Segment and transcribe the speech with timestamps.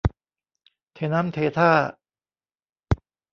[0.93, 1.71] เทน้ำเทท่า